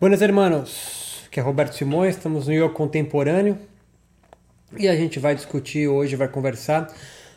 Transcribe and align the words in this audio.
Buenas 0.00 0.22
hermanos, 0.22 1.28
que 1.30 1.38
é 1.38 1.42
Roberto 1.42 1.74
Simões, 1.74 2.16
estamos 2.16 2.48
no 2.48 2.54
Yoga 2.54 2.70
Contemporâneo 2.70 3.58
e 4.78 4.88
a 4.88 4.96
gente 4.96 5.18
vai 5.18 5.34
discutir 5.34 5.88
hoje, 5.88 6.16
vai 6.16 6.26
conversar 6.26 6.90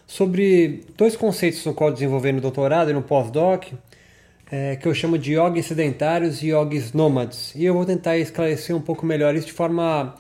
sobre 0.08 0.86
dois 0.96 1.18
conceitos 1.18 1.66
no 1.66 1.74
qual 1.74 1.92
desenvolvi 1.92 2.32
no 2.32 2.40
doutorado 2.40 2.90
e 2.90 2.94
no 2.94 3.02
pós-doc, 3.02 3.66
é, 4.50 4.78
que 4.78 4.88
eu 4.88 4.96
chamo 4.96 5.18
de 5.18 5.34
yogis 5.34 5.66
sedentários 5.66 6.42
e 6.42 6.52
yogis 6.52 6.94
nômades. 6.94 7.54
E 7.54 7.66
eu 7.66 7.74
vou 7.74 7.84
tentar 7.86 8.18
esclarecer 8.18 8.74
um 8.74 8.82
pouco 8.82 9.06
melhor 9.06 9.36
isso 9.36 9.48
de 9.48 9.54
forma 9.54 10.16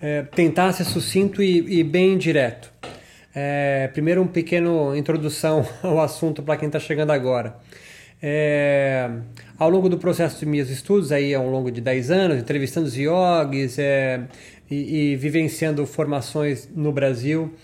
é, 0.00 0.22
tentar 0.22 0.72
ser 0.72 0.84
sucinto 0.84 1.42
e, 1.42 1.80
e 1.80 1.82
bem 1.82 2.16
direto. 2.16 2.72
É, 3.34 3.88
primeiro, 3.88 4.22
um 4.22 4.28
pequeno 4.28 4.94
introdução 4.94 5.66
ao 5.82 6.00
assunto 6.00 6.40
para 6.40 6.56
quem 6.56 6.68
está 6.68 6.78
chegando 6.78 7.10
agora. 7.10 7.56
É, 8.22 9.10
ao 9.58 9.70
longo 9.70 9.88
do 9.88 9.96
processo 9.96 10.38
de 10.40 10.46
meus 10.46 10.68
estudos, 10.68 11.10
aí 11.10 11.34
ao 11.34 11.48
longo 11.48 11.70
de 11.70 11.80
10 11.80 12.10
anos, 12.10 12.38
entrevistando 12.38 12.86
os 12.86 12.96
yogis 12.96 13.78
é, 13.78 14.22
e, 14.70 15.12
e, 15.12 15.16
vivenciando 15.16 15.86
formações 15.86 16.68
no 16.74 16.92
Brasil, 16.92 17.54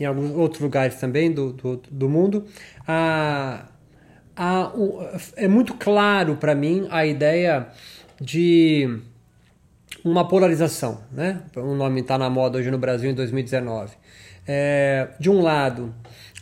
em 0.00 0.04
alguns 0.04 0.30
outros 0.32 0.62
lugares 0.62 0.96
também 0.96 1.30
do, 1.30 1.52
do, 1.52 1.76
do 1.90 2.08
mundo, 2.08 2.44
a, 2.86 3.66
a, 4.34 4.72
é 5.36 5.46
muito 5.46 5.74
claro 5.74 6.36
para 6.36 6.54
mim 6.54 6.86
a 6.90 7.04
ideia 7.04 7.68
de 8.20 9.00
uma 10.02 10.26
polarização. 10.26 11.02
Né? 11.12 11.42
O 11.56 11.74
nome 11.74 12.00
está 12.00 12.16
na 12.16 12.30
moda 12.30 12.58
hoje 12.58 12.70
no 12.70 12.78
Brasil 12.78 13.10
em 13.10 13.14
2019. 13.14 13.94
É, 14.46 15.08
de 15.18 15.28
um 15.28 15.42
lado, 15.42 15.94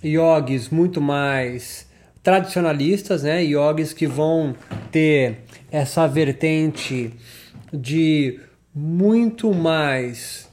yogis 0.04 0.68
muito 0.68 1.00
mais 1.00 1.88
tradicionalistas, 2.24 3.22
né? 3.22 3.44
Yogis 3.44 3.92
que 3.92 4.06
vão 4.06 4.56
ter 4.90 5.40
essa 5.70 6.08
vertente 6.08 7.12
de 7.70 8.40
muito 8.74 9.52
mais 9.52 10.50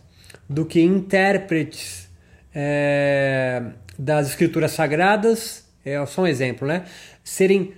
do 0.49 0.65
que 0.65 0.81
intérpretes 0.81 2.09
é, 2.53 3.63
das 3.97 4.27
escrituras 4.27 4.71
sagradas, 4.71 5.65
é 5.85 6.05
só 6.05 6.23
um 6.23 6.27
exemplo, 6.27 6.67
né? 6.67 6.83
Serem 7.23 7.73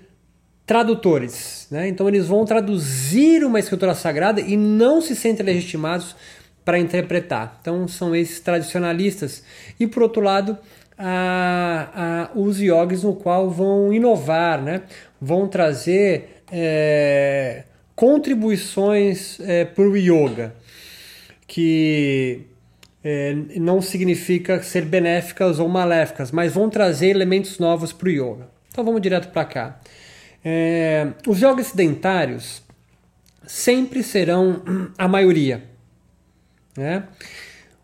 tradutores, 0.65 1.67
né? 1.69 1.87
Então 1.87 2.07
eles 2.07 2.25
vão 2.25 2.45
traduzir 2.45 3.43
uma 3.43 3.59
escritura 3.59 3.93
sagrada 3.93 4.41
e 4.41 4.57
não 4.57 5.01
se 5.01 5.15
sentem 5.15 5.45
legitimados 5.45 6.15
para 6.65 6.79
interpretar. 6.79 7.59
Então 7.61 7.87
são 7.87 8.15
esses 8.15 8.39
tradicionalistas. 8.39 9.43
E 9.79 9.85
por 9.85 10.01
outro 10.01 10.21
lado, 10.21 10.57
a, 10.97 12.29
a, 12.33 12.37
os 12.37 12.59
yogis 12.59 13.03
no 13.03 13.15
qual 13.15 13.49
vão 13.49 13.93
inovar, 13.93 14.61
né? 14.61 14.83
vão 15.19 15.47
trazer 15.47 16.43
é, 16.51 17.63
contribuições 17.95 19.39
é, 19.39 19.65
para 19.65 19.83
o 19.83 19.95
yoga, 19.95 20.55
que 21.47 22.41
é, 23.03 23.35
não 23.55 23.81
significa 23.81 24.61
ser 24.61 24.85
benéficas 24.85 25.59
ou 25.59 25.67
maléficas, 25.67 26.31
mas 26.31 26.53
vão 26.53 26.69
trazer 26.69 27.07
elementos 27.07 27.59
novos 27.59 27.91
para 27.91 28.07
o 28.07 28.11
yoga. 28.11 28.49
Então 28.69 28.83
vamos 28.83 29.01
direto 29.01 29.31
para 29.31 29.45
cá. 29.45 29.79
É, 30.43 31.07
os 31.27 31.39
yogas 31.39 31.67
sedentários 31.67 32.61
sempre 33.45 34.03
serão 34.03 34.61
a 34.97 35.07
maioria. 35.07 35.63
Né? 36.75 37.03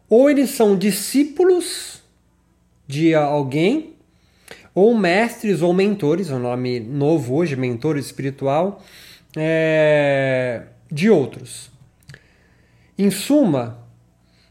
Ou 0.09 0.29
eles 0.29 0.49
são 0.49 0.75
discípulos 0.77 1.98
de 2.89 3.13
alguém, 3.13 3.93
ou 4.73 4.97
mestres 4.97 5.61
ou 5.61 5.71
mentores, 5.71 6.31
um 6.31 6.39
nome 6.39 6.79
novo 6.79 7.35
hoje, 7.35 7.55
mentor 7.55 7.97
espiritual, 7.97 8.81
é, 9.37 10.63
de 10.91 11.07
outros. 11.07 11.69
Em 12.97 13.11
suma, 13.11 13.77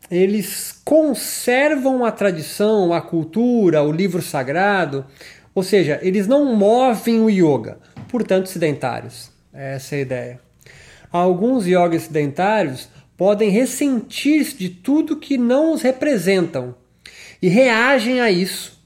eles 0.09 0.81
conservam 0.85 2.05
a 2.05 2.13
tradição, 2.13 2.95
a 2.95 3.01
cultura, 3.01 3.83
o 3.83 3.91
livro 3.91 4.23
sagrado, 4.23 5.05
ou 5.53 5.65
seja, 5.65 5.99
eles 6.01 6.29
não 6.29 6.55
movem 6.55 7.21
o 7.21 7.29
yoga, 7.29 7.81
portanto 8.09 8.47
sedentários. 8.47 9.33
Essa 9.53 9.97
é 9.97 9.99
a 9.99 10.03
ideia. 10.03 10.41
Alguns 11.11 11.67
yogas 11.67 12.03
sedentários 12.03 12.89
podem 13.17 13.51
ressentir-se 13.51 14.57
de 14.57 14.69
tudo 14.69 15.17
que 15.17 15.37
não 15.37 15.73
os 15.73 15.83
representam 15.83 16.77
e 17.41 17.49
reagem 17.49 18.21
a 18.21 18.31
isso 18.31 18.79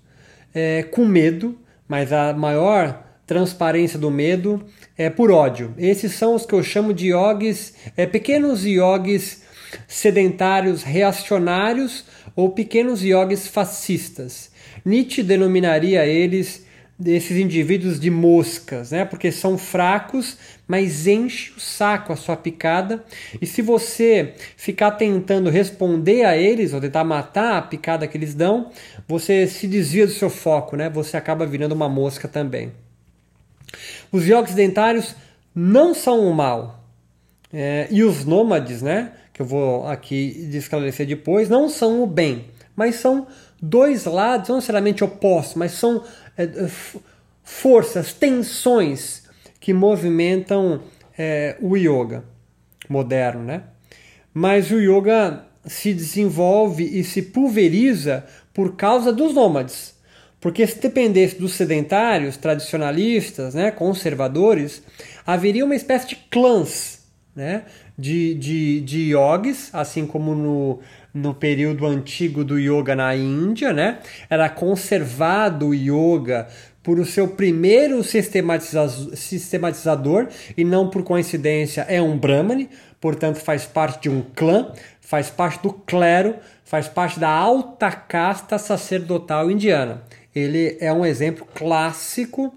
é, 0.55 0.83
com 0.83 1.05
medo, 1.05 1.59
mas 1.89 2.13
a 2.13 2.33
maior 2.33 3.07
transparência 3.27 3.99
do 3.99 4.11
medo 4.11 4.65
é 4.97 5.09
por 5.09 5.31
ódio. 5.31 5.75
Esses 5.79 6.13
são 6.13 6.35
os 6.35 6.45
que 6.45 6.55
eu 6.55 6.63
chamo 6.63 6.93
de 6.93 7.09
yogis, 7.09 7.75
é, 7.97 8.07
pequenos 8.07 8.65
yogis 8.65 9.43
sedentários 9.89 10.83
reacionários 10.83 12.05
ou 12.37 12.51
pequenos 12.51 13.03
yogis 13.03 13.47
fascistas. 13.47 14.51
Nietzsche 14.85 15.23
denominaria 15.23 16.05
eles 16.07 16.67
desses 17.03 17.37
indivíduos 17.37 17.99
de 17.99 18.11
moscas, 18.11 18.93
né? 18.93 19.05
Porque 19.05 19.33
são 19.33 19.59
fracos, 19.59 20.39
mas 20.67 21.07
enche 21.07 21.53
o 21.57 21.61
saco 21.61 22.13
a 22.13 22.17
sua 22.17 22.37
picada. 22.37 23.05
E 23.41 23.47
se 23.47 23.61
você 23.61 24.35
ficar 24.57 24.93
tentando 24.93 25.51
responder 25.51 26.25
a 26.25 26.37
eles 26.37 26.73
ou 26.73 26.81
tentar 26.81 27.05
matar 27.05 27.59
a 27.59 27.63
picada 27.63 28.07
que 28.07 28.17
eles 28.17 28.35
dão, 28.35 28.71
você 29.07 29.47
se 29.47 29.67
desvia 29.67 30.07
do 30.07 30.13
seu 30.13 30.31
foco, 30.31 30.77
né? 30.77 30.89
Você 30.91 31.17
acaba 31.17 31.45
virando 31.45 31.73
uma 31.73 31.89
mosca 31.89 32.29
também. 32.29 32.73
Os 34.11 34.25
jogos 34.25 34.55
dentários 34.55 35.15
não 35.55 35.95
são 35.95 36.27
o 36.27 36.35
mal. 36.35 36.85
É, 37.53 37.87
e 37.91 38.03
os 38.03 38.25
nômades, 38.25 38.81
né? 38.81 39.13
Que 39.33 39.43
eu 39.43 39.47
vou 39.47 39.87
aqui 39.87 40.49
esclarecer 40.53 41.07
depois, 41.07 41.49
não 41.49 41.69
são 41.69 42.03
o 42.03 42.07
bem, 42.07 42.47
mas 42.75 42.97
são 42.97 43.27
dois 43.63 44.07
lados, 44.07 44.49
não 44.49 44.57
necessariamente 44.57 45.05
opostos, 45.05 45.55
mas 45.55 45.73
são 45.73 46.03
forças, 47.43 48.13
tensões 48.13 49.25
que 49.61 49.73
movimentam 49.73 50.83
é, 51.17 51.57
o 51.61 51.77
yoga 51.77 52.25
moderno, 52.89 53.45
né? 53.45 53.65
Mas 54.35 54.71
o 54.71 54.79
yoga 54.79 55.45
se 55.65 55.93
desenvolve 55.93 56.85
e 56.85 57.05
se 57.05 57.23
pulveriza 57.23 58.25
por 58.53 58.77
causa 58.77 59.13
dos 59.13 59.35
nômades. 59.35 59.95
Porque 60.41 60.67
se 60.67 60.81
dependesse 60.81 61.37
dos 61.39 61.53
sedentários, 61.53 62.37
tradicionalistas, 62.37 63.55
né, 63.55 63.71
conservadores, 63.71 64.83
haveria 65.25 65.65
uma 65.65 65.77
espécie 65.77 66.09
de 66.09 66.17
clãs 66.17 67.03
né, 67.35 67.63
de, 67.97 68.35
de, 68.35 68.81
de 68.81 69.13
yogis, 69.13 69.71
assim 69.73 70.07
como 70.07 70.35
no, 70.35 70.81
no 71.15 71.35
período 71.35 71.87
antigo 71.87 72.45
do 72.45 72.59
yoga 72.59 72.97
na 72.97 73.15
Índia, 73.15 73.73
né? 73.73 73.99
Era 74.31 74.49
conservado 74.49 75.69
o 75.69 75.75
yoga 75.75 76.49
por 76.83 76.99
o 76.99 77.07
seu 77.07 77.29
primeiro 77.29 78.03
sistematizador 78.03 80.27
e 80.57 80.65
não 80.65 80.91
por 80.91 81.05
coincidência 81.05 81.83
é 81.83 82.03
um 82.03 82.19
brahmane, 82.19 82.69
portanto 83.01 83.37
faz 83.37 83.65
parte 83.65 84.03
de 84.03 84.11
um 84.11 84.23
clã, 84.35 84.73
faz 85.01 85.31
parte 85.31 85.63
do 85.63 85.73
clero, 85.73 86.35
faz 86.65 86.89
parte 86.89 87.21
da 87.21 87.29
alta 87.29 87.93
casta 87.93 88.59
sacerdotal 88.59 89.49
indiana. 89.51 90.03
Ele 90.35 90.77
é 90.81 90.91
um 90.93 91.05
exemplo 91.05 91.47
clássico 91.55 92.53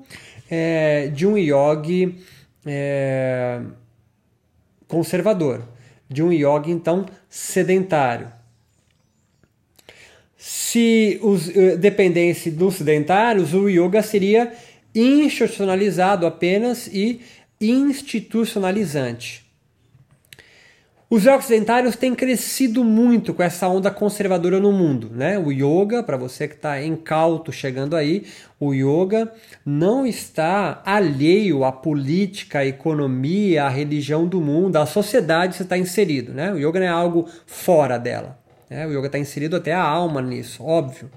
é, 0.49 1.07
de 1.07 1.27
um 1.27 1.37
yogi 1.37 2.23
é, 2.66 3.59
conservador, 4.87 5.61
de 6.09 6.23
um 6.23 6.31
yogi 6.31 6.72
então 6.72 7.05
sedentário. 7.29 8.34
Se 10.47 11.19
os, 11.23 11.50
eh, 11.50 11.75
dependesse 11.75 12.51
dos 12.51 12.75
sedentários, 12.75 13.56
o 13.56 13.67
yoga 13.67 14.03
seria 14.03 14.53
institucionalizado 14.94 16.28
apenas 16.28 16.85
e 16.85 17.19
institucionalizante. 17.59 19.44
Os 21.09 21.23
jogos 21.23 21.47
sedentários 21.47 21.96
têm 21.96 22.14
crescido 22.14 22.84
muito 22.84 23.34
com 23.34 23.41
essa 23.41 23.67
onda 23.67 23.90
conservadora 23.90 24.59
no 24.59 24.72
mundo. 24.72 25.09
Né? 25.11 25.40
O 25.40 25.52
yoga, 25.52 26.03
para 26.03 26.16
você 26.16 26.47
que 26.47 26.53
está 26.53 26.79
incauto 26.79 27.52
chegando 27.52 27.96
aí, 27.96 28.23
o 28.59 28.72
yoga 28.72 29.34
não 29.66 30.05
está 30.05 30.79
alheio 30.85 31.64
à 31.64 31.72
política, 31.72 32.59
à 32.59 32.66
economia, 32.67 33.64
à 33.64 33.69
religião 33.69 34.28
do 34.28 34.40
mundo, 34.40 34.75
à 34.75 34.85
sociedade 34.85 35.53
que 35.53 35.58
você 35.58 35.64
está 35.64 35.75
inserido. 35.75 36.34
Né? 36.34 36.53
O 36.53 36.59
yoga 36.59 36.79
não 36.79 36.85
é 36.85 36.90
algo 36.90 37.28
fora 37.47 37.97
dela. 37.97 38.44
Né? 38.70 38.85
O 38.88 38.91
yoga 38.91 39.08
está 39.08 39.20
inserido 39.20 39.56
até 39.56 39.73
a 39.73 39.82
alma 39.82 40.22
nisso, 40.22 40.64
óbvio. 40.64 41.09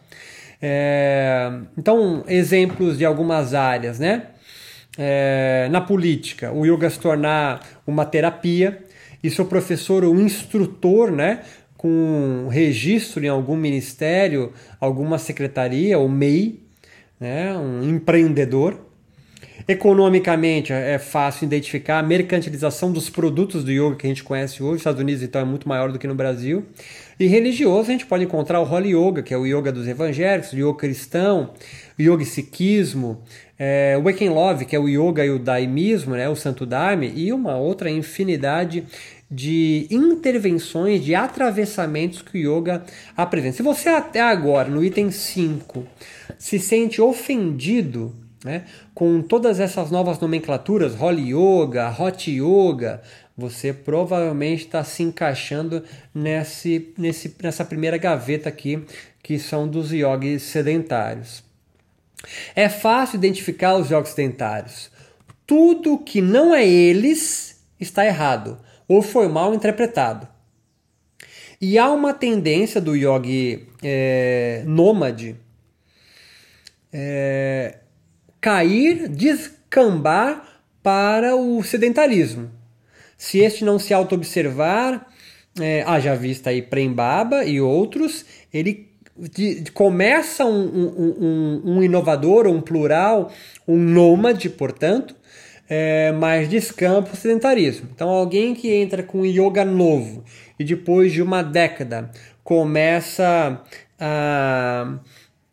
É, 0.60 1.50
então, 1.76 2.24
exemplos 2.26 2.98
de 2.98 3.04
algumas 3.04 3.54
áreas, 3.54 3.98
né? 3.98 4.26
É, 4.98 5.68
na 5.70 5.80
política, 5.80 6.52
o 6.52 6.66
yoga 6.66 6.90
se 6.90 6.98
tornar 6.98 7.64
uma 7.86 8.04
terapia 8.04 8.84
e 9.22 9.30
seu 9.30 9.44
professor 9.44 10.04
ou 10.04 10.18
instrutor, 10.18 11.12
né? 11.12 11.42
Com 11.76 12.48
registro 12.50 13.24
em 13.24 13.28
algum 13.28 13.56
ministério, 13.56 14.52
alguma 14.80 15.16
secretaria 15.18 15.96
ou 15.98 16.08
MEI, 16.08 16.60
né? 17.20 17.56
Um 17.56 17.88
empreendedor. 17.88 18.87
Economicamente 19.70 20.72
é 20.72 20.98
fácil 20.98 21.44
identificar 21.44 21.98
a 21.98 22.02
mercantilização 22.02 22.90
dos 22.90 23.10
produtos 23.10 23.62
do 23.62 23.70
yoga 23.70 23.96
que 23.96 24.06
a 24.06 24.08
gente 24.08 24.24
conhece 24.24 24.62
hoje. 24.62 24.72
Nos 24.72 24.80
Estados 24.80 24.98
Unidos 25.02 25.22
então 25.22 25.42
é 25.42 25.44
muito 25.44 25.68
maior 25.68 25.92
do 25.92 25.98
que 25.98 26.06
no 26.06 26.14
Brasil. 26.14 26.64
E 27.20 27.26
religioso 27.26 27.90
a 27.90 27.92
gente 27.92 28.06
pode 28.06 28.24
encontrar 28.24 28.60
o 28.60 28.64
Holy 28.64 28.96
Yoga, 28.96 29.22
que 29.22 29.34
é 29.34 29.36
o 29.36 29.44
yoga 29.44 29.70
dos 29.70 29.86
evangélicos, 29.86 30.54
o 30.54 30.56
yoga 30.56 30.78
cristão, 30.78 31.52
o 31.98 32.02
yoga 32.02 32.24
sikhismo, 32.24 33.20
é, 33.58 33.94
o 34.00 34.04
Waking 34.04 34.30
Love, 34.30 34.64
que 34.64 34.74
é 34.74 34.78
o 34.78 34.88
yoga 34.88 35.22
e 35.26 35.30
o 35.30 35.38
daimismo, 35.38 36.14
né, 36.14 36.26
o 36.30 36.34
santo 36.34 36.64
dharma, 36.64 37.04
e 37.04 37.30
uma 37.30 37.58
outra 37.58 37.90
infinidade 37.90 38.86
de 39.30 39.86
intervenções, 39.90 41.04
de 41.04 41.14
atravessamentos 41.14 42.22
que 42.22 42.38
o 42.38 42.58
yoga 42.58 42.84
apresenta. 43.14 43.58
Se 43.58 43.62
você 43.62 43.90
até 43.90 44.22
agora, 44.22 44.70
no 44.70 44.82
item 44.82 45.10
5, 45.10 45.86
se 46.38 46.58
sente 46.58 47.02
ofendido 47.02 48.14
né, 48.44 48.64
com 48.94 49.20
todas 49.20 49.58
essas 49.60 49.90
novas 49.90 50.18
nomenclaturas, 50.18 51.00
Holy 51.00 51.34
Yoga, 51.34 51.94
Hot 51.98 52.30
Yoga, 52.30 53.02
você 53.36 53.72
provavelmente 53.72 54.64
está 54.64 54.82
se 54.82 55.02
encaixando 55.02 55.84
nesse, 56.14 56.92
nesse, 56.98 57.34
nessa 57.42 57.64
primeira 57.64 57.96
gaveta 57.96 58.48
aqui, 58.48 58.84
que 59.22 59.38
são 59.38 59.68
dos 59.68 59.92
yogis 59.92 60.42
sedentários. 60.42 61.44
É 62.54 62.68
fácil 62.68 63.16
identificar 63.16 63.76
os 63.76 63.90
yogis 63.90 64.10
sedentários. 64.10 64.90
Tudo 65.46 65.98
que 65.98 66.20
não 66.20 66.54
é 66.54 66.66
eles 66.66 67.64
está 67.78 68.04
errado 68.04 68.58
ou 68.88 69.02
foi 69.02 69.28
mal 69.28 69.54
interpretado. 69.54 70.26
E 71.60 71.78
há 71.78 71.90
uma 71.90 72.14
tendência 72.14 72.80
do 72.80 72.94
yogi 72.94 73.68
é, 73.82 74.62
nômade 74.66 75.36
é, 76.92 77.78
cair, 78.40 79.08
descambar 79.08 80.60
para 80.82 81.36
o 81.36 81.62
sedentarismo. 81.62 82.50
Se 83.16 83.38
este 83.38 83.64
não 83.64 83.78
se 83.78 83.92
auto-observar, 83.92 85.06
é, 85.60 85.82
haja 85.82 86.14
vista 86.14 86.50
aí 86.50 86.62
Prembaba 86.62 87.44
e 87.44 87.60
outros, 87.60 88.24
ele 88.52 88.88
de, 89.16 89.62
de, 89.62 89.72
começa 89.72 90.44
um, 90.44 90.62
um, 90.62 91.16
um, 91.18 91.62
um, 91.72 91.82
inovador, 91.82 92.46
um 92.46 92.60
plural, 92.60 93.32
um 93.66 93.76
nômade, 93.76 94.48
portanto, 94.48 95.16
é, 95.68 96.12
mas 96.12 96.48
descampa 96.48 97.12
o 97.12 97.16
sedentarismo. 97.16 97.88
Então, 97.92 98.08
alguém 98.08 98.54
que 98.54 98.72
entra 98.72 99.02
com 99.02 99.26
yoga 99.26 99.64
novo 99.64 100.24
e 100.58 100.64
depois 100.64 101.12
de 101.12 101.20
uma 101.20 101.42
década 101.42 102.10
começa 102.44 103.60
a, 103.98 104.98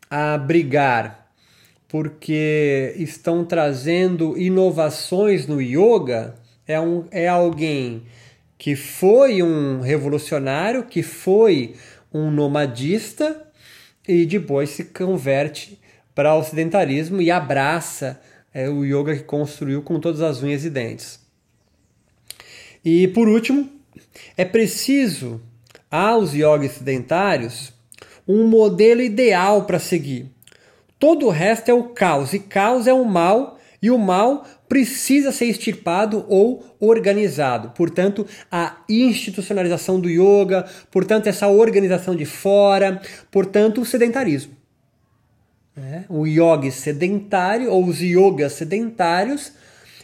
a 0.10 0.38
brigar 0.38 1.25
porque 1.88 2.94
estão 2.98 3.46
trazendo 3.46 4.38
inovações 4.38 5.48
no 5.48 5.62
yoga, 5.62 6.36
é, 6.68 6.80
um, 6.80 7.06
é 7.12 7.28
alguém 7.28 8.04
que 8.58 8.76
foi 8.76 9.44
um 9.44 9.82
revolucionário, 9.82 10.84
que 10.84 11.04
foi 11.04 11.76
um 12.14 12.32
nomadista 12.32 13.46
e 14.08 14.26
depois 14.26 14.70
se 14.70 14.86
converte 14.86 15.80
para 16.14 16.34
o 16.34 16.40
ocidentalismo 16.40 17.22
e 17.22 17.30
abraça 17.30 18.22
é, 18.54 18.70
o 18.70 18.86
yoga 18.86 19.16
que 19.16 19.24
construiu 19.24 19.82
com 19.82 20.00
todas 20.00 20.22
as 20.22 20.42
unhas 20.42 20.64
e 20.64 20.70
dentes. 20.70 21.20
E 22.84 23.08
por 23.10 23.28
último, 23.28 23.70
é 24.38 24.46
preciso 24.46 25.42
aos 25.90 26.34
yogis 26.34 26.74
sedentários 26.74 27.74
um 28.28 28.48
modelo 28.48 29.02
ideal 29.02 29.66
para 29.66 29.80
seguir. 29.80 30.35
Todo 30.98 31.28
o 31.28 31.30
resto 31.30 31.70
é 31.70 31.74
o 31.74 31.84
caos, 31.84 32.34
e 32.34 32.40
caos 32.40 32.88
é 32.88 32.94
o 32.94 33.04
mal, 33.06 33.58
e 33.82 33.92
o 33.92 33.98
mal 33.98 34.46
precisa 34.68 35.32
ser 35.32 35.46
extirpado 35.46 36.26
ou 36.28 36.64
organizado. 36.80 37.70
Portanto, 37.76 38.26
a 38.52 38.78
institucionalização 38.90 40.00
do 40.00 40.10
yoga, 40.10 40.66
portanto, 40.90 41.28
essa 41.28 41.48
organização 41.48 42.16
de 42.16 42.26
fora, 42.26 43.02
portanto, 43.30 43.82
o 43.82 43.86
sedentarismo. 43.86 44.54
É, 45.78 46.04
o 46.08 46.26
yoga 46.26 46.72
sedentário 46.72 47.70
ou 47.70 47.86
os 47.86 48.00
yogas 48.02 48.54
sedentários 48.54 49.52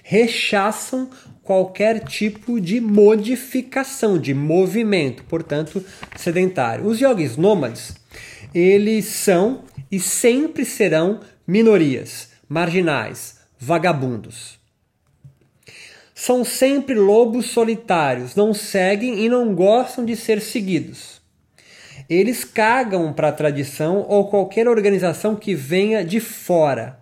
rechaçam 0.04 1.10
qualquer 1.42 2.04
tipo 2.04 2.60
de 2.60 2.82
modificação, 2.82 4.20
de 4.20 4.34
movimento, 4.34 5.24
portanto, 5.24 5.84
sedentário. 6.18 6.86
Os 6.86 7.00
yogis 7.00 7.38
nômades, 7.38 7.96
eles 8.54 9.06
são 9.06 9.64
e 9.92 10.00
sempre 10.00 10.64
serão 10.64 11.20
minorias, 11.46 12.30
marginais, 12.48 13.40
vagabundos. 13.60 14.60
São 16.16 16.46
sempre 16.46 16.94
lobos 16.94 17.48
solitários, 17.48 18.36
não 18.36 18.54
seguem 18.54 19.26
e 19.26 19.30
não 19.30 19.56
gostam 19.56 20.06
de 20.06 20.16
ser 20.16 20.40
seguidos. 20.40 21.20
Eles 22.10 22.44
cagam 22.44 23.12
para 23.12 23.30
a 23.30 23.34
tradição 23.34 24.06
ou 24.08 24.30
qualquer 24.30 24.68
organização 24.68 25.36
que 25.36 25.56
venha 25.56 26.04
de 26.06 26.20
fora. 26.20 27.00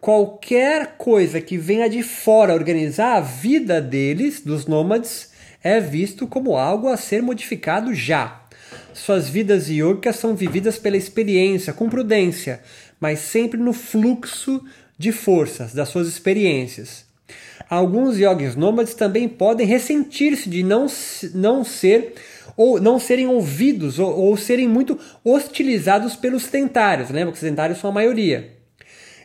Qualquer 0.00 0.96
coisa 0.96 1.40
que 1.40 1.56
venha 1.56 1.88
de 1.88 2.02
fora 2.02 2.54
organizar 2.54 3.16
a 3.16 3.20
vida 3.20 3.80
deles, 3.80 4.40
dos 4.40 4.66
nômades, 4.66 5.30
é 5.62 5.80
visto 5.80 6.26
como 6.26 6.56
algo 6.56 6.88
a 6.88 6.96
ser 6.96 7.22
modificado 7.22 7.92
já. 7.94 8.47
Suas 8.92 9.28
vidas 9.28 9.68
yogicas 9.68 10.16
são 10.16 10.34
vividas 10.34 10.78
pela 10.78 10.96
experiência, 10.96 11.72
com 11.72 11.88
prudência, 11.88 12.60
mas 13.00 13.20
sempre 13.20 13.58
no 13.58 13.72
fluxo 13.72 14.62
de 14.98 15.12
forças 15.12 15.72
das 15.72 15.88
suas 15.88 16.08
experiências. 16.08 17.06
Alguns 17.68 18.18
yogis 18.18 18.56
nômades 18.56 18.94
também 18.94 19.28
podem 19.28 19.66
ressentir-se 19.66 20.48
de 20.48 20.62
não, 20.62 20.86
não 21.34 21.64
ser 21.64 22.14
ou 22.56 22.80
não 22.80 22.98
serem 22.98 23.28
ouvidos 23.28 23.98
ou, 23.98 24.10
ou 24.10 24.36
serem 24.36 24.66
muito 24.66 24.98
hostilizados 25.22 26.16
pelos 26.16 26.44
sedentários, 26.44 27.10
lembra 27.10 27.32
que 27.32 27.36
os 27.36 27.40
sedentários 27.40 27.78
são 27.78 27.90
a 27.90 27.92
maioria. 27.92 28.52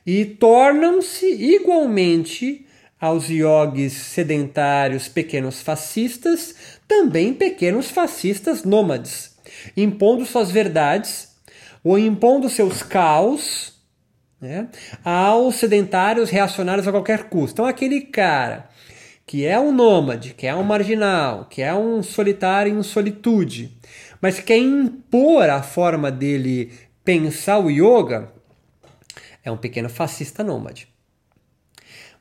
E 0.06 0.25
tornam-se 0.25 1.25
igualmente 1.25 2.66
aos 3.00 3.30
yogis 3.30 3.94
sedentários 3.94 5.07
pequenos 5.07 5.62
fascistas, 5.62 6.54
também 6.88 7.33
pequenos 7.33 7.89
fascistas 7.89 8.63
nômades, 8.63 9.32
impondo 9.75 10.25
suas 10.25 10.51
verdades 10.51 11.36
ou 11.83 11.98
impondo 11.98 12.50
seus 12.50 12.81
caos 12.81 13.74
né, 14.39 14.68
aos 15.04 15.56
sedentários 15.56 16.30
reacionários 16.30 16.88
a 16.88 16.92
qualquer 16.92 17.30
custo. 17.30 17.54
Então, 17.54 17.65
aquele 17.65 18.01
cara 18.01 18.69
que 19.25 19.45
é 19.45 19.57
um 19.60 19.71
nômade, 19.71 20.33
que 20.33 20.45
é 20.45 20.54
um 20.54 20.63
marginal, 20.63 21.45
que 21.45 21.62
é 21.62 21.74
um 21.74 22.04
solitário 22.04 22.78
em 22.78 22.83
solitude, 22.83 23.78
mas 24.21 24.40
quer 24.40 24.57
impor 24.57 25.49
a 25.49 25.64
forma 25.64 26.11
dele 26.11 26.71
pensar 27.04 27.59
o 27.59 27.69
yoga, 27.69 28.31
é 29.44 29.52
um 29.52 29.57
pequeno 29.57 29.90
fascista 29.90 30.44
nômade. 30.44 30.88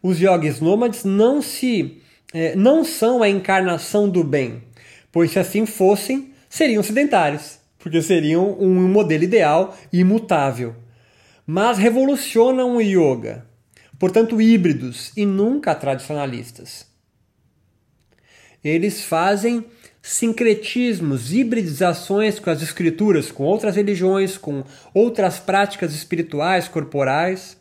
Os 0.03 0.21
yogis 0.21 0.61
nômades 0.61 1.05
não 1.05 1.41
se 1.41 2.01
é, 2.33 2.57
não 2.57 2.83
são 2.83 3.23
a 3.23 3.29
encarnação 3.29 4.09
do 4.09 4.25
bem, 4.25 4.63
pois 5.11 5.33
se 5.33 5.39
assim 5.39 5.67
fossem, 5.67 6.32
seriam 6.53 6.83
sedentários, 6.83 7.59
porque 7.79 8.03
seriam 8.03 8.57
um 8.61 8.89
modelo 8.89 9.25
ideal 9.25 9.77
imutável 9.93 10.75
mas 11.47 11.79
revolucionam 11.79 12.77
o 12.77 12.81
yoga, 12.81 13.45
portanto 13.99 14.41
híbridos 14.41 15.13
e 15.17 15.27
nunca 15.27 15.75
tradicionalistas. 15.75 16.87
Eles 18.63 19.03
fazem 19.03 19.65
sincretismos, 20.01 21.33
hibridizações 21.33 22.39
com 22.39 22.51
as 22.51 22.63
escrituras, 22.63 23.31
com 23.31 23.45
outras 23.45 23.77
religiões, 23.77 24.39
com 24.39 24.65
outras 24.95 25.39
práticas 25.39 25.93
espirituais, 25.93 26.69
corporais. 26.69 27.57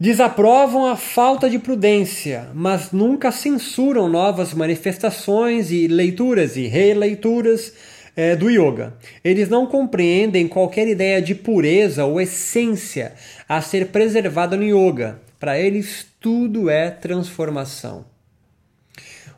Desaprovam 0.00 0.86
a 0.86 0.96
falta 0.96 1.50
de 1.50 1.58
prudência, 1.58 2.48
mas 2.54 2.90
nunca 2.90 3.30
censuram 3.30 4.08
novas 4.08 4.54
manifestações 4.54 5.70
e 5.70 5.86
leituras 5.86 6.56
e 6.56 6.66
releituras 6.66 7.74
é, 8.16 8.34
do 8.34 8.48
yoga. 8.48 8.94
Eles 9.22 9.50
não 9.50 9.66
compreendem 9.66 10.48
qualquer 10.48 10.88
ideia 10.88 11.20
de 11.20 11.34
pureza 11.34 12.06
ou 12.06 12.18
essência 12.18 13.12
a 13.46 13.60
ser 13.60 13.88
preservada 13.88 14.56
no 14.56 14.64
yoga. 14.64 15.20
Para 15.38 15.60
eles, 15.60 16.06
tudo 16.18 16.70
é 16.70 16.90
transformação. 16.90 18.06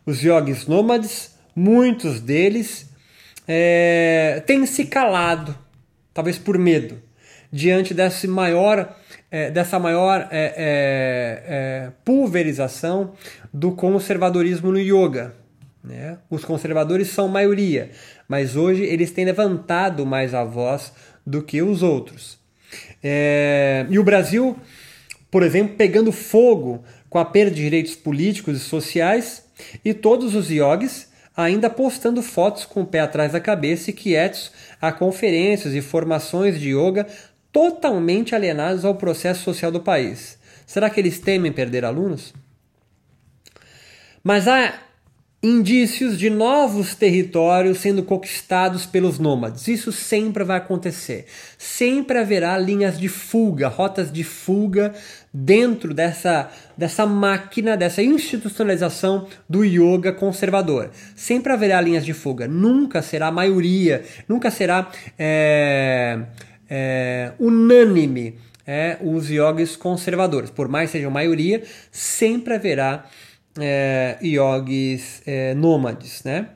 Os 0.07 0.23
yogis 0.23 0.69
nômades, 0.69 1.35
muitos 1.57 2.21
deles, 2.21 2.88
é, 3.49 4.40
têm 4.47 4.64
se 4.64 4.85
calado, 4.85 5.59
talvez 6.14 6.38
por 6.38 6.57
medo, 6.57 7.02
diante 7.52 7.92
desse 7.92 8.26
maior, 8.26 8.97
é, 9.30 9.50
dessa 9.50 9.78
maior 9.78 10.28
é, 10.30 10.54
é, 10.56 11.42
é 11.47 11.92
pulverização 12.04 13.12
do 13.52 13.73
conservadorismo 13.73 14.73
no 14.73 14.78
yoga. 14.78 15.35
Né? 15.85 16.18
Os 16.30 16.44
conservadores 16.44 17.09
são 17.09 17.28
maioria, 17.28 17.90
mas 18.28 18.56
hoje 18.56 18.82
eles 18.85 19.11
têm 19.11 19.25
levantado 19.25 20.06
mais 20.06 20.32
a 20.32 20.44
voz 20.44 20.92
do 21.26 21.42
que 21.42 21.61
os 21.61 21.82
outros. 21.82 22.38
É... 23.02 23.85
E 23.90 23.99
o 23.99 24.04
Brasil 24.04 24.56
por 25.32 25.42
exemplo, 25.42 25.76
pegando 25.76 26.12
fogo 26.12 26.85
com 27.09 27.18
a 27.18 27.25
perda 27.25 27.52
de 27.52 27.62
direitos 27.62 27.97
políticos 27.97 28.59
e 28.59 28.61
sociais, 28.61 29.42
e 29.82 29.94
todos 29.94 30.35
os 30.35 30.50
yogis 30.50 31.11
ainda 31.35 31.71
postando 31.71 32.21
fotos 32.21 32.66
com 32.66 32.82
o 32.82 32.87
pé 32.87 33.00
atrás 33.00 33.32
da 33.32 33.40
cabeça 33.40 33.88
e 33.88 33.94
quietos 33.94 34.52
a 34.78 34.92
conferências 34.92 35.75
e 35.75 35.80
formações 35.80 36.61
de 36.61 36.76
yoga 36.76 37.06
totalmente 37.52 38.35
alienados 38.35 38.85
ao 38.85 38.94
processo 38.94 39.44
social 39.44 39.71
do 39.71 39.80
país. 39.80 40.38
Será 40.66 40.88
que 40.88 40.99
eles 40.99 41.21
temem 41.21 41.52
perder 41.52 41.85
alunos? 41.85 42.32
Mas 44.25 44.49
há 44.49 44.73
indícios 45.44 46.16
de 46.16 46.30
novos 46.30 46.94
territórios 46.94 47.78
sendo 47.78 48.04
conquistados 48.04 48.87
pelos 48.87 49.18
nômades. 49.18 49.66
Isso 49.66 49.90
sempre 49.90 50.44
vai 50.44 50.59
acontecer. 50.59 51.26
Sempre 51.59 52.18
haverá 52.18 52.56
linhas 52.56 52.97
de 52.97 53.09
fuga, 53.09 53.66
rotas 53.66 54.12
de 54.12 54.23
fuga 54.23 54.94
dentro 55.35 55.92
dessa, 55.92 56.49
dessa 56.76 57.04
máquina, 57.04 57.76
dessa 57.76 58.00
institucionalização 58.00 59.26
do 59.49 59.64
yoga 59.64 60.12
conservador. 60.12 60.90
Sempre 61.16 61.52
haverá 61.52 61.80
linhas 61.80 62.04
de 62.04 62.12
fuga. 62.12 62.47
Nunca 62.47 63.02
será 63.02 63.26
a 63.26 63.32
maioria, 63.32 64.04
nunca 64.28 64.49
será 64.49 64.92
é, 65.18 66.21
é, 66.75 67.33
unânime 67.38 68.38
é, 68.67 68.97
os 69.02 69.29
yogis 69.29 69.76
conservadores. 69.76 70.49
Por 70.49 70.69
mais 70.69 70.88
sejam 70.88 71.11
maioria, 71.11 71.62
sempre 71.91 72.55
haverá 72.55 73.05
é, 73.61 74.17
é, 75.26 75.52
nômades. 75.55 76.25
Né? 76.25 76.47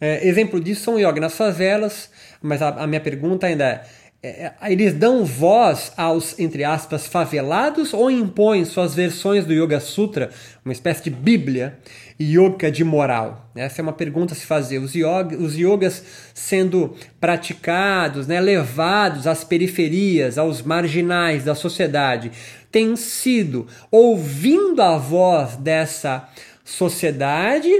É, 0.00 0.26
exemplo 0.26 0.60
disso 0.60 0.82
são 0.82 0.98
yogis 0.98 1.20
nas 1.20 1.36
favelas, 1.36 2.10
mas 2.42 2.60
a, 2.60 2.70
a 2.70 2.86
minha 2.88 3.00
pergunta 3.00 3.46
ainda 3.46 3.64
é, 3.64 3.82
é, 4.22 4.52
eles 4.64 4.92
dão 4.92 5.24
voz 5.24 5.92
aos, 5.96 6.38
entre 6.38 6.62
aspas, 6.62 7.06
favelados 7.06 7.94
ou 7.94 8.10
impõem 8.10 8.66
suas 8.66 8.94
versões 8.94 9.46
do 9.46 9.52
Yoga 9.54 9.80
Sutra, 9.80 10.28
uma 10.62 10.72
espécie 10.72 11.04
de 11.04 11.10
Bíblia, 11.10 11.78
yoga 12.20 12.70
de 12.70 12.84
moral? 12.84 13.50
Essa 13.56 13.80
é 13.80 13.82
uma 13.82 13.94
pergunta 13.94 14.34
a 14.34 14.36
se 14.36 14.44
fazer. 14.44 14.78
Os, 14.78 14.94
yoga, 14.94 15.38
os 15.38 15.56
yogas 15.56 16.04
sendo 16.34 16.94
praticados, 17.18 18.26
né, 18.26 18.38
levados 18.40 19.26
às 19.26 19.42
periferias, 19.42 20.36
aos 20.36 20.60
marginais 20.60 21.44
da 21.44 21.54
sociedade, 21.54 22.30
têm 22.70 22.96
sido 22.96 23.66
ouvindo 23.90 24.82
a 24.82 24.98
voz 24.98 25.56
dessa 25.56 26.28
sociedade, 26.62 27.70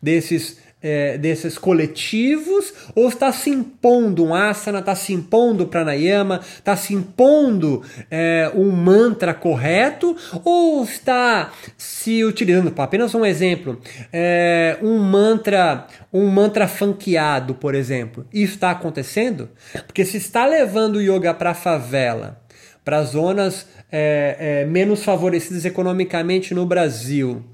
desses 0.00 0.58
é, 0.82 1.18
desses 1.18 1.58
coletivos 1.58 2.72
ou 2.94 3.08
está 3.08 3.32
se 3.32 3.50
impondo 3.50 4.24
um 4.24 4.34
asana, 4.34 4.78
está 4.78 4.94
se 4.94 5.12
impondo 5.12 5.66
pranayama, 5.66 6.40
está 6.40 6.76
se 6.76 6.94
impondo 6.94 7.82
é, 8.10 8.50
um 8.54 8.70
mantra 8.70 9.34
correto 9.34 10.16
ou 10.44 10.84
está 10.84 11.52
se 11.76 12.24
utilizando, 12.24 12.72
apenas 12.78 13.14
um 13.14 13.24
exemplo, 13.24 13.80
é, 14.12 14.78
um 14.82 14.98
mantra 14.98 15.86
um 16.12 16.26
mantra 16.26 16.66
funkeado, 16.66 17.54
por 17.54 17.74
exemplo. 17.74 18.26
Isso 18.32 18.54
está 18.54 18.70
acontecendo? 18.70 19.50
Porque 19.86 20.04
se 20.04 20.16
está 20.16 20.46
levando 20.46 20.96
o 20.96 21.02
yoga 21.02 21.34
para 21.34 21.50
a 21.50 21.54
favela, 21.54 22.40
para 22.82 23.02
zonas 23.02 23.66
é, 23.92 24.62
é, 24.62 24.64
menos 24.64 25.04
favorecidas 25.04 25.64
economicamente 25.64 26.54
no 26.54 26.64
Brasil, 26.64 27.44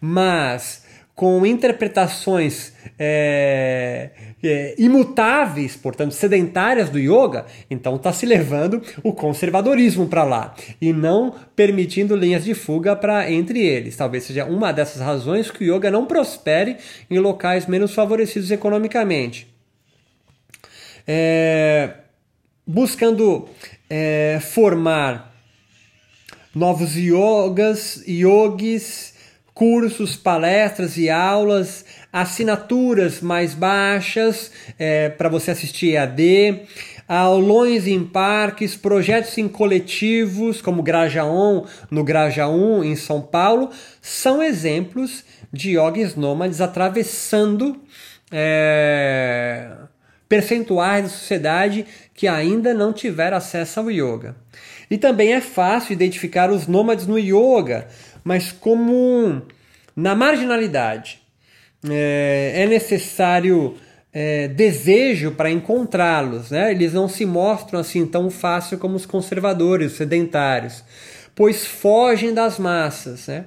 mas 0.00 0.83
com 1.14 1.46
interpretações 1.46 2.72
é, 2.98 4.10
é, 4.42 4.74
imutáveis, 4.76 5.76
portanto 5.76 6.12
sedentárias 6.12 6.90
do 6.90 6.98
yoga, 6.98 7.46
então 7.70 7.94
está 7.94 8.12
se 8.12 8.26
levando 8.26 8.82
o 9.02 9.12
conservadorismo 9.12 10.08
para 10.08 10.24
lá 10.24 10.54
e 10.80 10.92
não 10.92 11.32
permitindo 11.54 12.16
linhas 12.16 12.44
de 12.44 12.52
fuga 12.52 12.96
para 12.96 13.30
entre 13.30 13.60
eles. 13.60 13.96
Talvez 13.96 14.24
seja 14.24 14.44
uma 14.44 14.72
dessas 14.72 15.00
razões 15.00 15.50
que 15.50 15.70
o 15.70 15.76
yoga 15.76 15.90
não 15.90 16.04
prospere 16.04 16.78
em 17.08 17.18
locais 17.18 17.66
menos 17.66 17.94
favorecidos 17.94 18.50
economicamente. 18.50 19.46
É, 21.06 21.94
buscando 22.66 23.48
é, 23.88 24.40
formar 24.40 25.32
novos 26.52 26.96
yogas, 26.96 28.02
yogis 28.08 29.13
cursos, 29.54 30.16
palestras 30.16 30.98
e 30.98 31.08
aulas, 31.08 31.84
assinaturas 32.12 33.20
mais 33.20 33.54
baixas 33.54 34.50
é, 34.76 35.08
para 35.08 35.28
você 35.28 35.52
assistir 35.52 35.92
EAD, 35.92 36.62
aulões 37.06 37.86
em 37.86 38.04
parques, 38.04 38.74
projetos 38.74 39.38
em 39.38 39.46
coletivos, 39.46 40.60
como 40.60 40.82
Grajaon, 40.82 41.64
no 41.88 42.02
Grajaú, 42.02 42.82
em 42.82 42.96
São 42.96 43.22
Paulo, 43.22 43.70
são 44.02 44.42
exemplos 44.42 45.24
de 45.52 45.76
yogis 45.76 46.16
nômades 46.16 46.60
atravessando 46.60 47.80
é, 48.32 49.70
percentuais 50.28 51.04
da 51.04 51.08
sociedade 51.10 51.86
que 52.12 52.26
ainda 52.26 52.74
não 52.74 52.92
tiveram 52.92 53.36
acesso 53.36 53.78
ao 53.78 53.90
yoga. 53.90 54.34
E 54.90 54.98
também 54.98 55.32
é 55.32 55.40
fácil 55.40 55.92
identificar 55.92 56.50
os 56.50 56.66
nômades 56.66 57.06
no 57.06 57.18
yoga, 57.18 57.88
mas 58.22 58.52
como 58.52 59.42
na 59.96 60.14
marginalidade 60.14 61.20
é, 61.88 62.52
é 62.56 62.66
necessário 62.66 63.76
é, 64.12 64.48
desejo 64.48 65.32
para 65.32 65.50
encontrá-los. 65.50 66.50
Né? 66.50 66.70
Eles 66.70 66.92
não 66.92 67.08
se 67.08 67.26
mostram 67.26 67.80
assim 67.80 68.06
tão 68.06 68.30
fácil 68.30 68.78
como 68.78 68.94
os 68.94 69.04
conservadores, 69.04 69.92
os 69.92 69.98
sedentários, 69.98 70.84
pois 71.34 71.66
fogem 71.66 72.32
das 72.32 72.58
massas. 72.58 73.26
Né? 73.26 73.46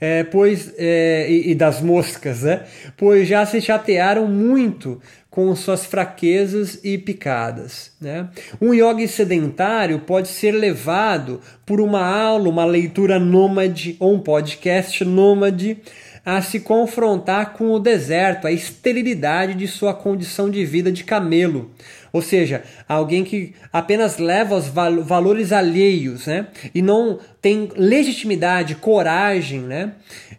É, 0.00 0.24
pois 0.24 0.72
é, 0.78 1.30
e, 1.30 1.50
e, 1.50 1.54
das 1.54 1.80
moscas, 1.80 2.42
né? 2.42 2.64
pois 2.96 3.28
já 3.28 3.44
se 3.44 3.60
chatearam 3.60 4.26
muito 4.26 5.00
com 5.30 5.54
suas 5.56 5.84
fraquezas 5.84 6.78
e 6.84 6.96
picadas. 6.96 7.90
Né? 8.00 8.28
Um 8.60 8.72
yogi 8.72 9.08
sedentário 9.08 9.98
pode 9.98 10.28
ser 10.28 10.52
levado 10.52 11.40
por 11.66 11.80
uma 11.80 12.06
aula, 12.06 12.48
uma 12.48 12.64
leitura 12.64 13.18
nômade 13.18 13.96
ou 13.98 14.14
um 14.14 14.20
podcast 14.20 15.04
nômade 15.04 15.78
a 16.24 16.40
se 16.40 16.60
confrontar 16.60 17.52
com 17.52 17.70
o 17.70 17.78
deserto, 17.78 18.46
a 18.46 18.52
esterilidade 18.52 19.54
de 19.54 19.68
sua 19.68 19.92
condição 19.92 20.48
de 20.48 20.64
vida 20.64 20.90
de 20.90 21.04
camelo. 21.04 21.70
Ou 22.12 22.22
seja, 22.22 22.62
alguém 22.88 23.24
que 23.24 23.54
apenas 23.72 24.18
leva 24.18 24.54
os 24.54 24.68
val 24.68 25.02
valores 25.02 25.52
alheios 25.52 26.26
né? 26.26 26.46
e 26.74 26.80
não 26.80 27.18
tem 27.42 27.68
legitimidade, 27.76 28.76
coragem 28.76 29.60
né? 29.60 29.92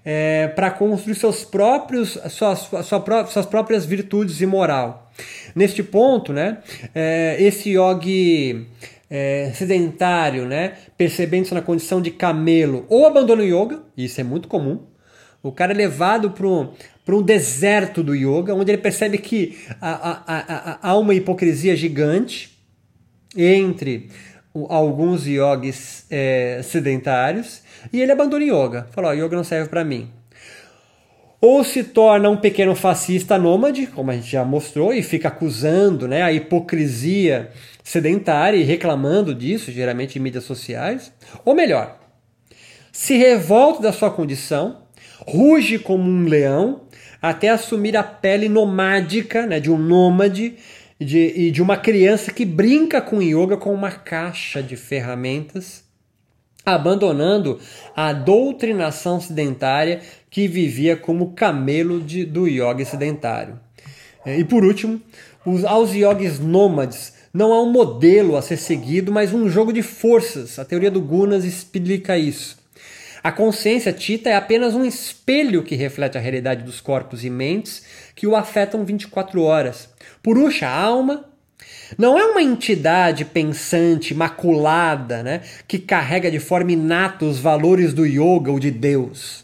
É, 0.04 0.48
para 0.50 0.70
construir 0.70 1.16
seus 1.16 1.44
próprios, 1.44 2.18
suas, 2.30 2.70
sua, 2.84 3.26
suas 3.26 3.46
próprias 3.46 3.86
virtudes 3.86 4.40
e 4.40 4.46
moral. 4.46 5.12
Neste 5.56 5.82
ponto, 5.82 6.32
né, 6.32 6.60
é, 6.94 7.38
esse 7.40 7.72
yogi 7.72 8.68
é, 9.10 9.52
sedentário, 9.56 10.46
né, 10.46 10.74
percebendo-se 10.98 11.54
na 11.54 11.62
condição 11.62 12.02
de 12.02 12.12
camelo, 12.12 12.86
ou 12.88 13.08
abandona 13.08 13.42
o 13.42 13.46
yoga, 13.46 13.82
isso 13.98 14.20
é 14.22 14.24
muito 14.24 14.48
comum, 14.48 14.80
o 15.48 15.52
cara 15.52 15.72
é 15.72 15.76
levado 15.76 16.32
para 16.32 17.16
um, 17.16 17.22
deserto 17.22 18.04
do 18.04 18.16
yoga, 18.16 18.56
onde 18.56 18.72
ele 18.72 18.82
percebe 18.82 19.20
que 19.20 19.60
há, 19.80 20.98
uma 20.98 21.14
hipocrisia 21.14 21.76
gigante 21.76 22.58
entre 23.38 24.10
alguns 24.70 25.28
yogis 25.28 26.08
é, 26.10 26.62
sedentários 26.64 27.62
e 27.94 28.02
ele 28.02 28.12
abandona 28.12 28.44
yoga. 28.44 28.88
Fala: 28.92 29.10
o 29.10 29.14
yoga 29.14 29.36
não 29.36 29.44
serve 29.44 29.70
para 29.70 29.84
mim. 29.84 30.10
Ou 31.40 31.64
se 31.64 31.84
torna 31.84 32.28
um 32.28 32.38
pequeno 32.38 32.74
fascista 32.74 33.38
nômade, 33.38 33.86
como 33.86 34.10
a 34.10 34.16
gente 34.16 34.32
já 34.32 34.44
mostrou, 34.44 34.92
e 34.92 35.04
fica 35.04 35.28
acusando 35.28 36.08
né, 36.08 36.24
a 36.24 36.34
hipocrisia 36.34 37.52
sedentária 37.84 38.58
e 38.58 38.64
reclamando 38.64 39.36
disso, 39.36 39.72
geralmente 39.72 40.18
em 40.18 40.22
mídias 40.24 40.46
sociais. 40.46 41.14
Ou 41.44 41.54
melhor, 41.54 42.00
se 42.92 43.16
revolta 43.16 43.84
da 43.84 43.94
sua 43.94 44.10
condição 44.10 44.85
ruge 45.20 45.80
como 45.80 46.04
um 46.04 46.26
leão 46.26 46.82
até 47.22 47.50
assumir 47.50 47.98
a 47.98 48.04
pele 48.04 48.48
nomádica 48.48 49.46
né, 49.46 49.60
de 49.60 49.72
um 49.72 49.78
nômade 49.78 50.56
de, 51.00 51.34
e 51.36 51.52
de 51.52 51.62
uma 51.62 51.78
criança 51.78 52.32
que 52.32 52.46
brinca 52.46 53.02
com 53.02 53.22
yoga 53.22 53.58
com 53.58 53.74
uma 53.74 53.92
caixa 53.92 54.62
de 54.62 54.76
ferramentas, 54.76 55.84
abandonando 56.66 57.60
a 57.96 58.14
doutrinação 58.14 59.20
sedentária 59.20 60.02
que 60.30 60.48
vivia 60.48 60.96
como 60.96 61.34
camelo 61.34 62.00
de, 62.02 62.26
do 62.26 62.48
yoga 62.48 62.86
sedentário. 62.86 63.60
E 64.26 64.44
por 64.44 64.64
último, 64.64 65.02
os, 65.46 65.64
aos 65.64 65.94
yogis 65.94 66.40
nômades 66.40 67.14
não 67.34 67.54
há 67.54 67.62
um 67.62 67.72
modelo 67.72 68.36
a 68.36 68.42
ser 68.42 68.58
seguido, 68.58 69.12
mas 69.12 69.34
um 69.34 69.50
jogo 69.50 69.74
de 69.74 69.82
forças. 69.82 70.58
A 70.58 70.66
teoria 70.66 70.90
do 70.90 71.02
Gunas 71.02 71.44
explica 71.44 72.18
isso. 72.18 72.58
A 73.26 73.32
consciência 73.32 73.92
Tita 73.92 74.30
é 74.30 74.36
apenas 74.36 74.76
um 74.76 74.86
espelho 74.86 75.64
que 75.64 75.74
reflete 75.74 76.16
a 76.16 76.22
realidade 76.22 76.64
dos 76.64 76.80
corpos 76.80 77.26
e 77.26 77.30
mentes 77.32 77.84
que 78.14 78.28
o 78.28 78.36
afetam 78.36 78.86
24 78.86 79.42
horas. 79.42 79.90
Purusha, 80.22 80.68
a 80.68 80.80
alma, 80.80 81.26
Não 81.98 82.20
é 82.20 82.24
uma 82.24 82.44
entidade 82.44 83.26
pensante, 83.26 84.14
maculada, 84.14 85.24
né, 85.24 85.42
que 85.68 85.80
carrega 85.80 86.30
de 86.30 86.38
forma 86.38 86.74
inata 86.74 87.26
os 87.26 87.40
valores 87.40 87.96
do 87.96 88.06
yoga 88.06 88.52
ou 88.52 88.60
de 88.60 88.70
Deus, 88.70 89.44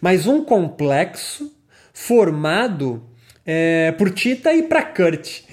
mas 0.00 0.28
um 0.28 0.44
complexo 0.44 1.52
formado 1.92 3.02
é, 3.44 3.90
por 3.98 4.10
Tita 4.10 4.54
e 4.54 4.62
Prakrti, 4.62 5.45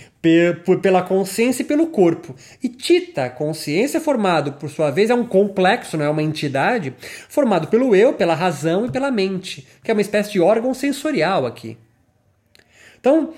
pela 0.81 1.01
consciência 1.01 1.63
e 1.63 1.65
pelo 1.65 1.87
corpo. 1.87 2.33
E 2.63 2.69
Tita, 2.69 3.29
consciência 3.29 3.99
formado, 3.99 4.53
por 4.53 4.69
sua 4.69 4.89
vez, 4.89 5.09
é 5.09 5.15
um 5.15 5.25
complexo, 5.25 5.97
não 5.97 6.05
é 6.05 6.09
uma 6.09 6.23
entidade, 6.23 6.95
formado 7.27 7.67
pelo 7.67 7.93
eu, 7.93 8.13
pela 8.13 8.33
razão 8.33 8.85
e 8.85 8.91
pela 8.91 9.11
mente, 9.11 9.67
que 9.83 9.91
é 9.91 9.93
uma 9.93 10.01
espécie 10.01 10.31
de 10.31 10.39
órgão 10.39 10.73
sensorial 10.73 11.45
aqui. 11.45 11.77
Então, 12.99 13.33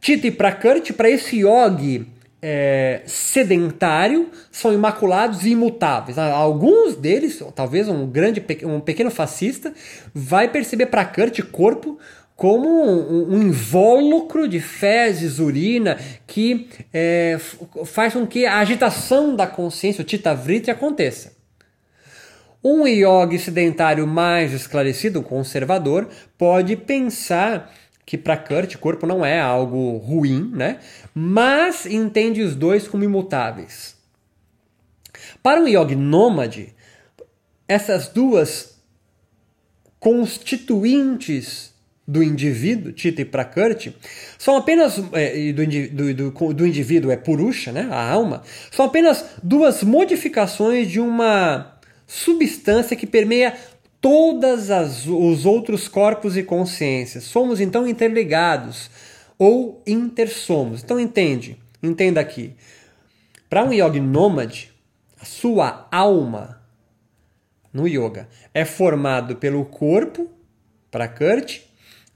Tita 0.00 0.26
e 0.26 0.30
Prakrti, 0.30 0.94
para 0.94 1.10
esse 1.10 1.40
yogi 1.40 2.06
é, 2.40 3.02
sedentário, 3.06 4.30
são 4.50 4.72
imaculados 4.72 5.44
e 5.44 5.50
imutáveis. 5.50 6.16
Alguns 6.16 6.96
deles, 6.96 7.40
talvez 7.54 7.86
um 7.86 8.06
grande, 8.06 8.42
um 8.64 8.80
pequeno 8.80 9.10
fascista, 9.10 9.74
vai 10.14 10.48
perceber 10.48 10.86
Prakrti, 10.86 11.42
corpo, 11.42 11.98
como 12.42 12.68
um, 12.68 13.36
um, 13.36 13.42
invólucro 13.44 14.48
de 14.48 14.58
fezes, 14.58 15.38
urina, 15.38 15.96
que 16.26 16.68
é, 16.92 17.38
faz 17.84 18.14
com 18.14 18.26
que 18.26 18.44
a 18.44 18.58
agitação 18.58 19.36
da 19.36 19.46
consciência, 19.46 20.02
o 20.02 20.04
Tita 20.04 20.34
Vritti, 20.34 20.68
aconteça. 20.68 21.36
Um 22.64 22.84
yogi 22.84 23.38
sedentário 23.38 24.08
mais 24.08 24.52
esclarecido, 24.52 25.22
conservador, 25.22 26.08
pode 26.36 26.74
pensar 26.74 27.72
que 28.04 28.18
para 28.18 28.36
Kurt 28.36 28.76
corpo 28.76 29.06
não 29.06 29.24
é 29.24 29.40
algo 29.40 29.98
ruim, 29.98 30.50
né? 30.52 30.80
Mas 31.14 31.86
entende 31.86 32.42
os 32.42 32.56
dois 32.56 32.88
como 32.88 33.04
imutáveis. 33.04 33.94
Para 35.40 35.60
um 35.60 35.68
yogi 35.68 35.94
nômade, 35.94 36.74
essas 37.68 38.08
duas 38.08 38.82
constituintes 40.00 41.71
do 42.06 42.22
indivíduo, 42.22 42.92
Tita 42.92 43.22
e 43.22 43.24
Prakrti, 43.24 43.96
são 44.38 44.56
apenas 44.56 45.00
é, 45.12 45.52
do, 45.52 46.12
do, 46.14 46.52
do, 46.52 46.66
indivíduo 46.66 47.10
é 47.10 47.16
Purusha, 47.16 47.70
né, 47.70 47.88
a 47.90 48.10
alma, 48.10 48.42
são 48.70 48.86
apenas 48.86 49.24
duas 49.42 49.82
modificações 49.82 50.90
de 50.90 50.98
uma 51.00 51.78
substância 52.06 52.96
que 52.96 53.06
permeia 53.06 53.54
todos 54.00 54.68
os 55.06 55.46
outros 55.46 55.86
corpos 55.86 56.36
e 56.36 56.42
consciências. 56.42 57.22
Somos 57.22 57.60
então 57.60 57.86
interligados 57.86 58.90
ou 59.38 59.80
intersomos. 59.86 60.82
Então 60.82 60.98
entende, 60.98 61.56
entenda 61.80 62.20
aqui. 62.20 62.52
Para 63.48 63.64
um 63.64 63.72
yogi 63.72 64.00
nômade, 64.00 64.72
a 65.20 65.24
sua 65.24 65.86
alma 65.90 66.60
no 67.72 67.86
yoga 67.86 68.28
é 68.52 68.64
formado 68.64 69.36
pelo 69.36 69.64
corpo, 69.64 70.28
Prakrti, 70.90 71.71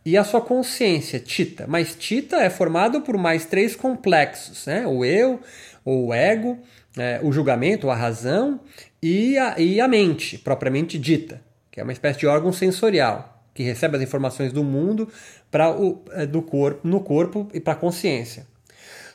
e 0.06 0.16
a 0.16 0.22
sua 0.22 0.40
consciência, 0.40 1.18
Tita. 1.18 1.66
Mas 1.66 1.96
Tita 1.96 2.36
é 2.36 2.48
formado 2.48 3.00
por 3.00 3.18
mais 3.18 3.44
três 3.44 3.75
complexos, 3.75 4.64
né? 4.64 4.86
O 4.86 5.04
eu, 5.04 5.40
o 5.84 6.14
ego, 6.14 6.56
é, 6.96 7.18
o 7.25 7.32
julgamento, 7.32 7.90
a 7.90 7.94
razão 7.96 8.60
e 9.02 9.36
a, 9.36 9.58
e 9.58 9.80
a 9.80 9.88
mente, 9.88 10.38
propriamente 10.38 10.96
dita, 10.96 11.42
que 11.72 11.80
é 11.80 11.82
uma 11.82 11.92
espécie 11.92 12.20
de 12.20 12.26
órgão 12.28 12.52
sensorial 12.52 13.32
que 13.52 13.64
recebe 13.64 13.96
as 13.96 14.02
informações 14.02 14.52
do 14.52 14.62
mundo 14.62 15.08
para 15.50 15.72
o 15.72 16.04
é, 16.12 16.25
do 16.25 16.40
corpo, 16.40 16.86
no 16.86 17.00
corpo 17.00 17.48
e 17.52 17.58
para 17.58 17.72
a 17.72 17.76
consciência. 17.76 18.46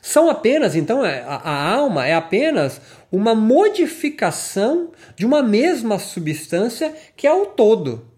São 0.02 0.28
apenas, 0.28 0.74
então, 0.74 1.06
é, 1.06 1.22
a, 1.22 1.36
a 1.36 1.70
alma 1.70 2.06
é 2.06 2.12
apenas 2.12 2.82
uma 3.10 3.34
modificação 3.34 4.90
de 5.16 5.24
uma 5.24 5.42
mesma 5.42 5.98
substância 5.98 6.92
que 7.16 7.26
é 7.26 7.32
o 7.32 7.46
todo 7.46 8.11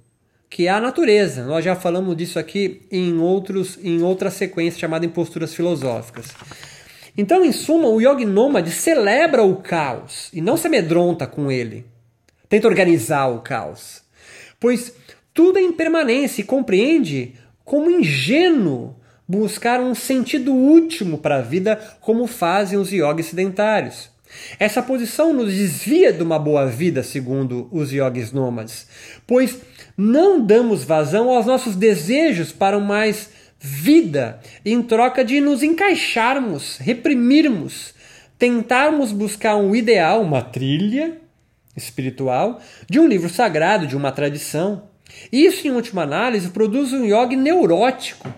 que 0.48 0.66
é 0.66 0.70
a 0.70 0.80
natureza. 0.80 1.44
Nós 1.44 1.64
já 1.64 1.74
falamos 1.74 2.16
disso 2.16 2.38
aqui 2.38 2.82
em, 2.90 3.18
outros, 3.18 3.78
em 3.82 4.02
outra 4.02 4.30
sequência 4.30 4.80
chamada 4.80 5.06
Imposturas 5.06 5.54
Filosóficas. 5.54 6.26
Então, 7.16 7.44
em 7.44 7.52
suma, 7.52 7.88
o 7.88 8.00
yogi 8.00 8.24
nômade 8.24 8.70
celebra 8.70 9.42
o 9.42 9.56
caos 9.56 10.28
e 10.32 10.40
não 10.40 10.56
se 10.56 10.66
amedronta 10.66 11.26
com 11.26 11.50
ele. 11.50 11.86
Tenta 12.48 12.68
organizar 12.68 13.28
o 13.28 13.40
caos. 13.40 14.02
Pois 14.58 14.94
tudo 15.32 15.58
é 15.58 15.62
impermanência 15.62 16.40
e 16.40 16.44
compreende 16.44 17.34
como 17.64 17.90
ingênuo 17.90 18.96
buscar 19.26 19.80
um 19.80 19.94
sentido 19.94 20.52
último 20.52 21.18
para 21.18 21.38
a 21.38 21.42
vida, 21.42 21.76
como 22.00 22.26
fazem 22.26 22.78
os 22.78 22.92
yogis 22.92 23.26
sedentários. 23.26 24.13
Essa 24.58 24.82
posição 24.82 25.32
nos 25.32 25.52
desvia 25.52 26.12
de 26.12 26.22
uma 26.22 26.38
boa 26.38 26.66
vida, 26.66 27.02
segundo 27.02 27.68
os 27.70 27.92
yogis 27.92 28.32
nômades, 28.32 28.86
pois 29.26 29.58
não 29.96 30.44
damos 30.44 30.84
vazão 30.84 31.30
aos 31.30 31.46
nossos 31.46 31.76
desejos 31.76 32.52
para 32.52 32.78
mais 32.78 33.30
vida 33.58 34.40
em 34.64 34.82
troca 34.82 35.24
de 35.24 35.40
nos 35.40 35.62
encaixarmos, 35.62 36.76
reprimirmos, 36.78 37.94
tentarmos 38.38 39.10
buscar 39.10 39.56
um 39.56 39.74
ideal, 39.74 40.22
uma 40.22 40.42
trilha 40.42 41.18
espiritual, 41.76 42.60
de 42.88 43.00
um 43.00 43.06
livro 43.06 43.28
sagrado, 43.28 43.86
de 43.86 43.96
uma 43.96 44.12
tradição. 44.12 44.84
Isso, 45.32 45.66
em 45.66 45.70
última 45.70 46.02
análise, 46.02 46.50
produz 46.50 46.92
um 46.92 47.04
yogi 47.04 47.36
neurótico, 47.36 48.28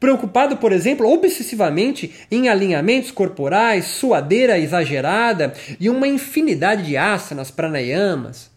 preocupado, 0.00 0.56
por 0.56 0.72
exemplo, 0.72 1.06
obsessivamente 1.06 2.12
em 2.30 2.48
alinhamentos 2.48 3.10
corporais, 3.10 3.84
suadeira 3.84 4.58
exagerada 4.58 5.52
e 5.78 5.90
uma 5.90 6.08
infinidade 6.08 6.86
de 6.86 6.96
asanas, 6.96 7.50
pranayamas. 7.50 8.50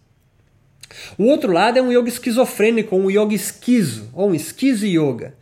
O 1.17 1.25
outro 1.25 1.51
lado 1.51 1.77
é 1.77 1.82
um 1.82 1.91
yoga 1.91 2.08
esquizofrênico, 2.08 2.95
um 2.95 3.12
yoga 3.12 3.36
esquizo, 3.36 4.10
ou 4.13 4.29
um 4.29 4.36
esquizo 4.36 4.86
yoga, 4.86 5.36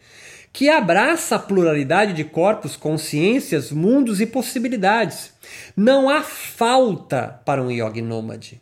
que 0.51 0.69
abraça 0.69 1.35
a 1.35 1.39
pluralidade 1.39 2.13
de 2.13 2.23
corpos, 2.23 2.75
consciências, 2.75 3.71
mundos 3.71 4.19
e 4.19 4.25
possibilidades. 4.25 5.31
Não 5.77 6.09
há 6.09 6.23
falta 6.23 7.41
para 7.45 7.61
um 7.61 7.69
yoga 7.69 8.01
nômade. 8.01 8.59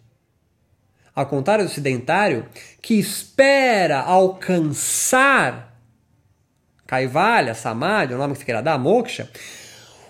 Ao 1.15 1.25
contrário 1.25 1.65
do 1.65 1.71
sedentário, 1.71 2.45
que 2.81 2.95
espera 2.95 3.99
alcançar 3.99 5.68
Kaivalya, 6.89 7.53
Samadhi, 7.53 8.15
o 8.15 8.17
nome 8.17 8.33
que 8.33 8.39
você 8.39 8.45
queira 8.45 8.63
dar, 8.63 8.79
Moksha, 8.79 9.29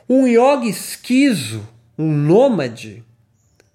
um 0.07 0.25
yoga 0.25 0.65
esquizo, 0.65 1.67
um 1.97 2.09
nômade, 2.09 3.03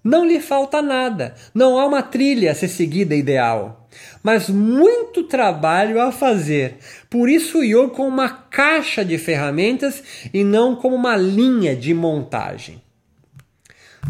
não 0.03 0.25
lhe 0.25 0.39
falta 0.39 0.81
nada, 0.81 1.35
não 1.53 1.77
há 1.77 1.85
uma 1.85 2.01
trilha 2.01 2.51
a 2.51 2.55
ser 2.55 2.67
seguida 2.67 3.13
ideal, 3.13 3.87
mas 4.23 4.49
muito 4.49 5.21
trabalho 5.21 6.01
a 6.01 6.11
fazer. 6.11 6.79
Por 7.07 7.29
isso 7.29 7.59
o 7.59 7.63
yoga 7.63 7.89
como 7.89 8.07
uma 8.07 8.27
caixa 8.27 9.05
de 9.05 9.19
ferramentas 9.19 10.01
e 10.33 10.43
não 10.43 10.75
como 10.75 10.95
uma 10.95 11.15
linha 11.15 11.75
de 11.75 11.93
montagem. 11.93 12.81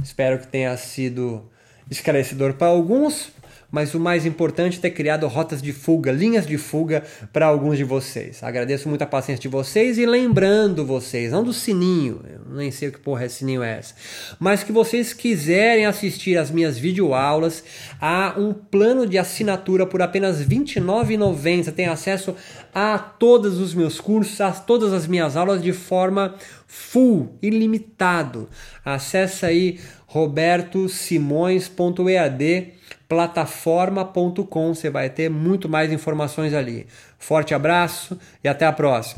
Espero 0.01 0.39
que 0.39 0.47
tenha 0.47 0.77
sido 0.77 1.51
esclarecedor 1.91 2.53
para 2.53 2.67
alguns 2.67 3.29
mas 3.75 3.93
o 3.93 3.99
mais 3.99 4.25
importante 4.25 4.77
é 4.77 4.81
ter 4.81 4.91
criado 4.91 5.27
rotas 5.27 5.61
de 5.61 5.73
fuga, 5.73 6.09
linhas 6.09 6.47
de 6.47 6.57
fuga 6.57 7.03
para 7.33 7.45
alguns 7.45 7.77
de 7.77 7.83
vocês. 7.83 8.41
Agradeço 8.41 8.87
muito 8.87 9.01
a 9.01 9.05
paciência 9.05 9.41
de 9.41 9.49
vocês 9.49 9.97
e 9.97 10.05
lembrando 10.05 10.85
vocês, 10.85 11.33
não 11.33 11.43
do 11.43 11.51
sininho, 11.51 12.21
eu 12.23 12.39
nem 12.55 12.71
sei 12.71 12.87
o 12.87 12.93
que 12.93 12.99
porra 12.99 13.25
é 13.25 13.27
sininho 13.27 13.61
é 13.61 13.79
essa, 13.79 13.93
mas 14.39 14.63
que 14.63 14.71
vocês 14.71 15.11
quiserem 15.11 15.85
assistir 15.85 16.37
as 16.37 16.49
minhas 16.49 16.77
videoaulas, 16.77 17.65
há 17.99 18.35
um 18.37 18.53
plano 18.53 19.05
de 19.05 19.17
assinatura 19.17 19.85
por 19.85 20.01
apenas 20.01 20.39
R$ 20.39 20.45
29,90. 20.45 21.73
Tem 21.73 21.87
acesso 21.87 22.33
a 22.73 22.97
todos 22.97 23.59
os 23.59 23.73
meus 23.73 23.99
cursos, 23.99 24.39
a 24.39 24.53
todas 24.53 24.93
as 24.93 25.05
minhas 25.05 25.35
aulas 25.35 25.61
de 25.61 25.73
forma 25.73 26.35
full, 26.65 27.37
ilimitado. 27.41 28.47
Acesse 28.85 29.45
aí 29.45 29.81
robertosimões.ead 30.07 32.84
plataforma.com. 33.07 34.73
Você 34.73 34.89
vai 34.89 35.09
ter 35.09 35.29
muito 35.29 35.69
mais 35.69 35.91
informações 35.91 36.53
ali. 36.53 36.87
Forte 37.17 37.53
abraço 37.53 38.19
e 38.43 38.47
até 38.47 38.65
a 38.65 38.71
próxima. 38.73 39.13